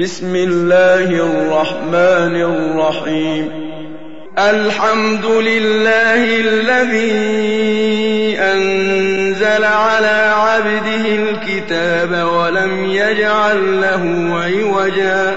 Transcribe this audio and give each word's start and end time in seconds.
بسم 0.00 0.36
الله 0.36 1.04
الرحمن 1.04 2.36
الرحيم. 2.40 3.50
الحمد 4.38 5.24
لله 5.24 6.24
الذي 6.40 7.12
أنزل 8.38 9.64
على 9.64 10.32
عبده 10.34 11.04
الكتاب 11.06 12.28
ولم 12.28 12.84
يجعل 12.90 13.80
له 13.80 14.04
عوجا. 14.32 15.36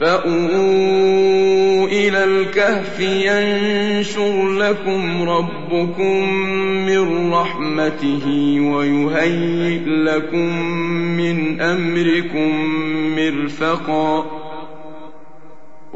فأووا 0.00 1.86
إلى 1.86 2.24
الكهف 2.24 3.00
ينشر 3.00 4.48
لكم 4.48 5.22
ربكم 5.22 6.28
من 6.86 7.32
رحمته 7.32 8.26
ويهيئ 8.60 9.80
لكم 9.86 10.62
من 11.16 11.60
أمركم 11.60 12.64
مرفقا 13.16 14.35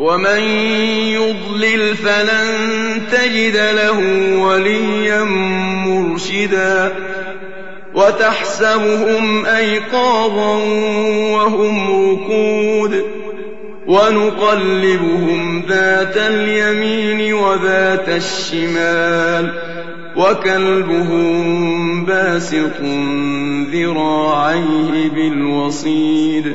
ومن 0.00 0.40
يضلل 1.12 1.96
فلن 1.96 2.48
تجد 3.12 3.56
له 3.56 3.98
وليا 4.38 5.24
مرشدا 5.86 6.92
وتحسبهم 7.94 9.46
ايقاظا 9.46 10.54
وهم 11.32 11.90
ركود 11.90 13.04
ونقلبهم 13.86 15.62
ذات 15.68 16.16
اليمين 16.16 17.34
وذات 17.34 18.08
الشمال 18.08 19.52
وكلبهم 20.16 22.04
باسط 22.04 22.80
ذراعيه 23.72 25.08
بالوصيد 25.14 26.54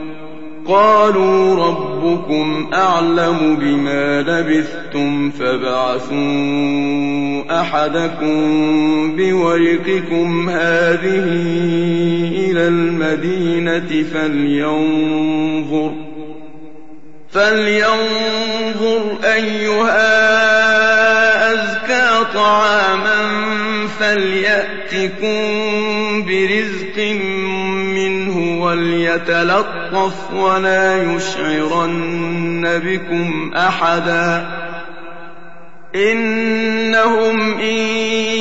قالوا 0.71 1.55
ربكم 1.67 2.69
أعلم 2.73 3.55
بما 3.55 4.21
لبثتم 4.21 5.31
فابعثوا 5.31 6.11
أحدكم 7.61 8.35
بورقكم 9.15 10.49
هذه 10.49 11.23
إلى 12.35 12.67
المدينة 12.67 14.03
فلينظر 14.13 15.91
فلينظر 17.31 19.17
أيها 19.23 20.31
أزكى 21.53 22.25
طعاما 22.33 23.21
فليأتكم 23.99 25.41
برزق 26.25 26.97
وليتلطف 28.71 30.33
ولا 30.33 31.03
يشعرن 31.03 32.81
بكم 32.85 33.51
أحدا. 33.55 34.47
إنهم 35.95 37.53
إن 37.59 37.77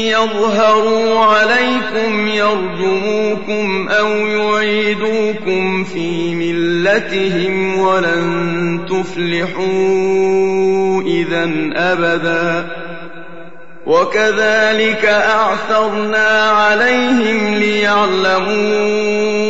يظهروا 0.06 1.18
عليكم 1.18 2.28
يرجموكم 2.28 3.88
أو 3.88 4.08
يعيدوكم 4.08 5.84
في 5.84 6.34
ملتهم 6.34 7.78
ولن 7.78 8.80
تفلحوا 8.90 9.82
إذا 11.02 11.50
أبدا. 11.74 12.66
وكذلك 13.86 15.04
أعثرنا 15.04 16.50
عليهم 16.50 17.54
ليعلموا 17.54 19.49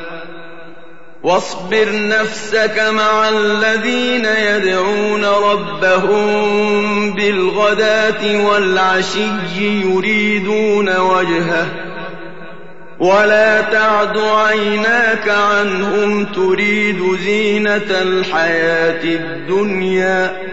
واصبر 1.23 1.87
نفسك 2.07 2.79
مع 2.89 3.29
الذين 3.29 4.25
يدعون 4.25 5.25
ربهم 5.25 7.13
بالغداة 7.13 8.45
والعشي 8.45 9.27
يريدون 9.57 10.97
وجهه. 10.97 11.67
ولا 12.99 13.61
تعد 13.61 14.17
عيناك 14.17 15.29
عنهم 15.29 16.25
تريد 16.25 17.17
زينة 17.25 17.91
الحياة 18.01 19.03
الدنيا. 19.03 20.50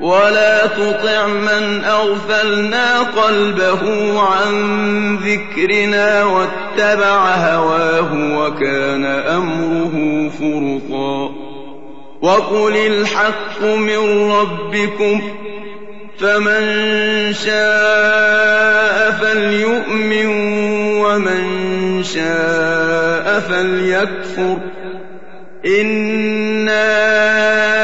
ولا 0.00 0.66
تطع 0.66 1.26
من 1.26 1.84
أغفلنا 1.84 3.00
قلبه 3.00 3.80
عن 4.20 5.16
ذكرنا 5.16 6.24
واتبع 6.24 7.34
هواه 7.34 8.38
وكان 8.38 9.04
أمره 9.04 10.28
فرطا 10.38 11.34
وقل 12.22 12.76
الحق 12.76 13.62
من 13.62 14.30
ربكم 14.30 15.22
فمن 16.18 16.64
شاء 17.32 19.10
فليؤمن 19.10 20.26
ومن 20.96 21.44
شاء 22.04 23.40
فليكفر 23.40 24.58
إنا 25.80 27.83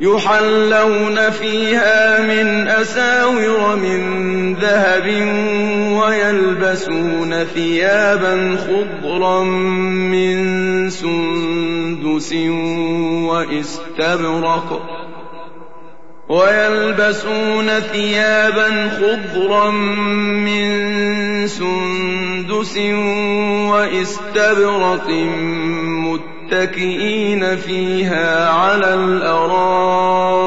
يحلون 0.00 1.30
فيها 1.30 2.20
من 2.20 2.68
أساور 2.68 3.76
من 3.76 4.54
ذهب 4.54 5.06
ويلبسون 6.02 7.44
ثيابا 7.44 8.56
خضرا 8.56 9.44
من 9.44 10.90
سندس 10.90 12.32
واستبرق 13.28 14.82
ويلبسون 16.28 17.80
ثيابا 17.80 18.88
خضرا 18.88 19.70
من 19.70 20.66
سندس 21.46 22.78
واستبرق 23.70 25.08
متكئين 26.46 27.56
فيها 27.56 28.50
على 28.50 28.94
الأرائك. 28.94 30.38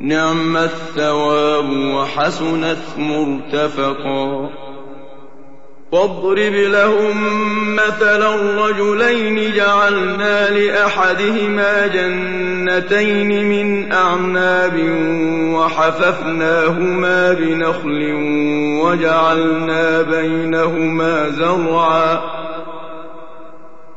نعم 0.00 0.56
الثواب 0.56 1.70
وحسنت 1.70 2.78
مرتفقا. 2.98 4.50
واضرب 5.92 6.52
لهم 6.52 7.16
مثلا 7.76 8.34
الرجلين 8.34 9.54
جعلنا 9.54 10.50
لأحدهما 10.50 11.86
جنتين 11.86 13.48
من 13.48 13.92
أعناب 13.92 14.74
وحففناهما 15.54 17.32
بنخل 17.32 18.12
وجعلنا 18.82 20.02
بينهما 20.02 21.28
زرعا. 21.28 22.45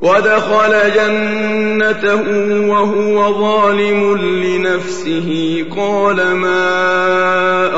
ودخل 0.00 0.92
جنته 0.94 2.22
وهو 2.68 3.38
ظالم 3.40 4.16
لنفسه. 4.16 5.64
قال 5.76 6.34
ما 6.34 6.68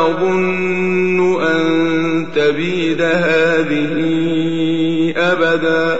أظن 0.07 1.43
أن 1.43 2.27
تبيد 2.37 3.03
هذه 3.03 3.95
أبدا. 5.17 6.00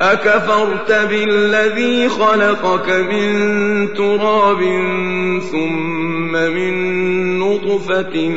أكفرت 0.00 0.92
بالذي 0.92 2.08
خلقك 2.08 2.90
من 2.90 3.28
تراب 3.94 4.60
ثم 5.52 6.32
من 6.32 7.38
نطفة 7.38 8.34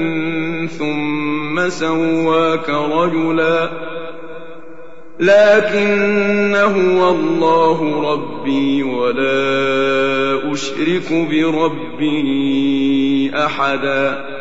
ثم 0.67 1.69
سواك 1.69 2.69
رجلا 2.69 3.69
لكن 5.19 6.55
هو 6.55 7.09
الله 7.09 8.11
ربي 8.13 8.83
ولا 8.83 10.53
أشرك 10.53 11.13
بربي 11.13 12.21
أحدا 13.35 14.40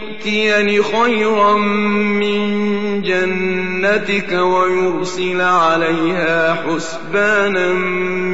يؤتيني 0.25 0.83
خيرا 0.83 1.53
من 1.57 3.01
جنتك 3.01 4.31
ويرسل 4.31 5.41
عليها 5.41 6.53
حسبانا 6.53 7.73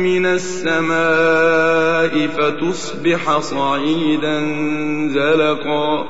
من 0.04 0.26
السماء 0.26 0.98
فتصبح 2.28 3.40
صعيدا 3.40 4.40
زلقا 5.14 6.06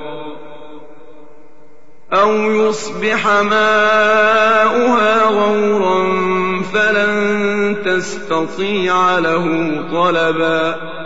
أو 2.14 2.32
يصبح 2.52 3.28
ماؤها 3.28 5.24
غورا 5.24 6.08
فلن 6.74 7.76
تستطيع 7.86 9.20
له 9.20 9.46
طلبا 9.92 10.97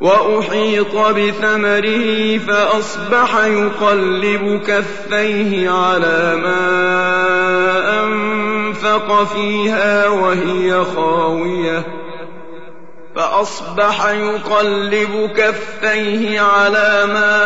وأحيط 0.00 0.96
بثمره 0.96 2.38
فأصبح 2.38 3.44
يقلب 3.44 4.60
كفيه 4.66 5.70
على 5.70 6.36
ما 6.36 6.64
أنفق 8.04 9.24
فيها 9.24 10.08
وهي 10.08 10.84
خاوية. 10.96 11.84
فأصبح 13.16 14.06
يقلب 14.06 15.30
كفيه 15.36 16.40
على 16.40 17.06
ما 17.06 17.44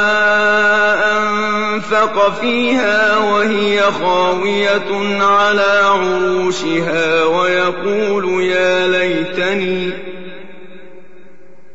أنفق 1.18 2.40
فيها 2.40 3.18
وهي 3.18 3.82
خاوية 3.82 5.22
على 5.24 5.80
عروشها 5.84 7.24
ويقول 7.24 8.42
يا 8.42 8.86
ليتني 8.86 10.17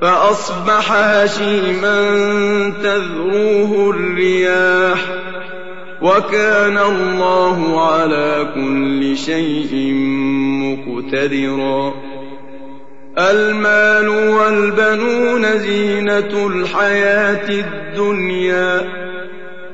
فأصبح 0.00 0.92
هشيما 0.92 1.98
تذروه 2.82 3.90
الرياح 3.90 4.98
وكان 6.02 6.78
الله 6.78 7.88
على 7.90 8.52
كل 8.54 9.16
شيء 9.16 9.92
مقتدرا. 10.62 11.94
المال 13.18 14.08
والبنون 14.08 15.58
زينة 15.58 16.46
الحياة 16.46 17.48
الدنيا. 17.48 19.05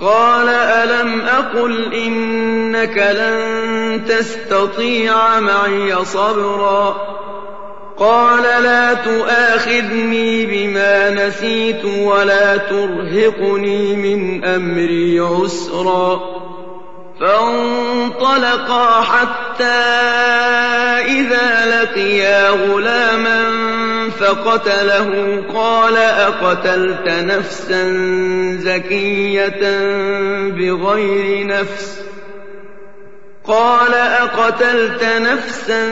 قال 0.00 0.48
ألم 0.48 1.20
أقل 1.20 1.94
إنك 1.94 2.98
لن 2.98 4.04
تستطيع 4.04 5.40
معي 5.40 6.04
صبرا 6.04 6.96
قال 7.98 8.42
لا 8.62 8.94
تؤاخذني 8.94 10.46
بما 10.46 11.10
نسيت 11.10 11.84
ولا 11.84 12.56
ترهقني 12.56 13.96
من 13.96 14.44
أمري 14.44 15.20
عسرا 15.20 16.39
فانطلقا 17.20 19.00
حتى 19.00 19.64
إذا 21.04 21.82
لقيا 21.82 22.50
غلاما 22.50 23.50
فقتله 24.20 25.42
قال 25.54 25.96
أقتلت 25.96 27.08
نفسا 27.08 27.82
زكية 28.60 29.60
بغير 30.48 31.46
نفس 31.46 32.00
قال 33.44 33.94
أقتلت 33.94 35.04
نفسا 35.04 35.84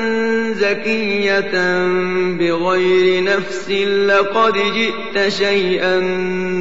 زكية 0.52 1.52
بغير 2.38 3.24
نفس 3.24 3.70
لقد 4.06 4.52
جئت 4.54 5.28
شيئا 5.28 6.00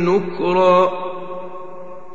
نكرا 0.06 1.06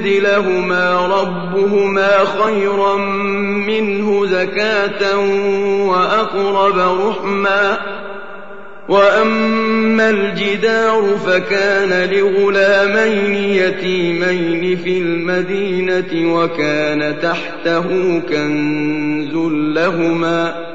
يبدلهما 0.00 1.06
ربهما 1.06 2.10
خيرا 2.24 2.96
منه 3.66 4.26
زكاة 4.26 5.18
وأقرب 5.86 6.78
رحما 6.78 7.78
وأما 8.88 10.10
الجدار 10.10 11.02
فكان 11.26 12.10
لغلامين 12.10 13.34
يتيمين 13.34 14.76
في 14.76 14.98
المدينة 14.98 16.34
وكان 16.34 17.20
تحته 17.22 18.20
كنز 18.28 19.34
لهما. 19.76 20.69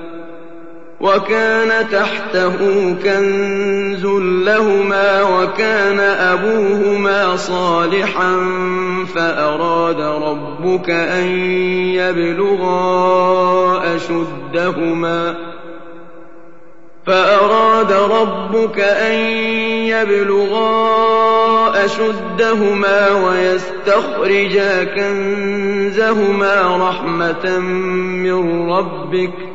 وكان 1.01 1.89
تحته 1.89 2.55
كنز 3.03 4.05
لهما 4.45 5.21
وكان 5.23 5.99
أبوهما 5.99 7.35
صالحا 7.35 8.37
فأراد 9.15 10.01
ربك 10.01 10.89
أن 10.89 11.27
يبلغا 11.95 12.75
أشدهما 13.95 15.35
فأراد 17.07 17.91
ربك 17.91 18.79
أن 18.79 19.19
يبلغا 19.89 20.75
أشدهما 21.85 23.11
ويستخرجا 23.11 24.83
كنزهما 24.83 26.77
رحمة 26.89 27.59
من 27.59 28.69
ربك 28.69 29.33
ۖ 29.51 29.54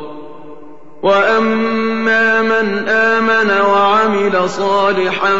وأما 1.03 2.41
من 2.41 2.89
آمن 2.89 3.51
وعمل 3.61 4.49
صالحا 4.49 5.33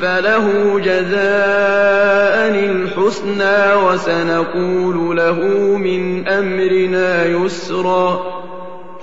فله 0.00 0.78
جزاء 0.84 2.48
الحسنى 2.54 3.74
وسنقول 3.74 5.16
له 5.16 5.38
من 5.76 6.28
أمرنا 6.28 7.24
يسرا 7.24 8.20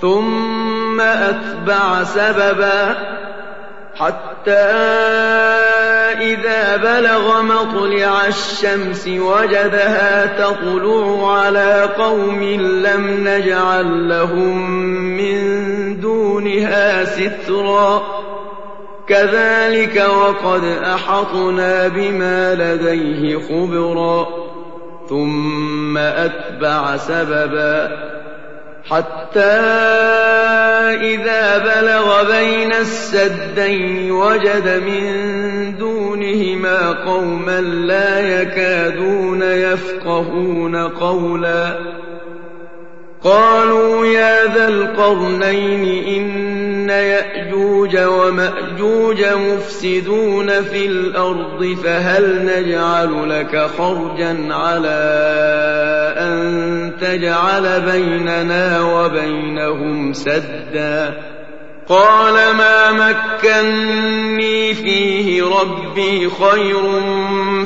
ثم 0.02 1.02
أتبع 1.02 2.04
سببا 2.04 2.96
حتى 4.00 4.52
إذا 6.22 6.78
بلغ 6.78 7.42
مطلع 7.42 8.28
الشمس 8.28 9.08
وجدها 9.08 10.26
تطلع 10.26 11.38
على 11.38 11.90
قوم 11.98 12.44
لم 12.60 13.28
نجعل 13.28 14.10
لهم 14.10 14.72
من 15.18 16.00
دونها 16.00 17.06
سترا. 17.06 18.04
كذلك 19.08 20.06
وقد 20.10 20.64
أحطنا 20.84 21.88
بما 21.88 22.56
لديه 22.56 23.38
خبرا. 23.38 24.28
ثم 25.10 25.98
أتبع 25.98 26.98
سببا. 26.98 28.17
حتى 28.90 29.42
إذا 31.02 31.58
بلغ 31.58 32.32
بين 32.32 32.74
السدين 32.74 34.12
وجد 34.12 34.84
من 34.84 35.04
دونهما 35.78 36.92
قوما 36.92 37.62
لا 37.62 38.42
يكادون 38.42 39.42
يفقهون 39.42 40.76
قولا. 40.76 41.78
قالوا 43.24 44.06
يا 44.06 44.54
ذا 44.56 44.68
القرنين 44.68 46.06
إن 46.08 46.67
إن 46.88 46.94
يأجوج 46.94 47.98
ومأجوج 47.98 49.24
مفسدون 49.24 50.64
في 50.64 50.86
الأرض 50.86 51.78
فهل 51.84 52.46
نجعل 52.46 53.30
لك 53.30 53.70
خرجا 53.78 54.54
على 54.54 55.00
أن 56.18 56.92
تجعل 57.02 57.82
بيننا 57.82 58.82
وبينهم 58.82 60.14
سدا؟ 60.14 61.14
قال 61.90 62.34
ما 62.34 62.92
مكني 62.92 64.74
فيه 64.74 65.44
ربي 65.44 66.30
خير 66.30 66.82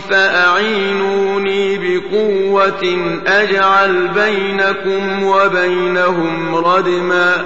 فأعينوني 0.09 1.77
بقوة 1.77 2.97
أجعل 3.27 4.07
بينكم 4.07 5.23
وبينهم 5.23 6.55
ردما 6.55 7.45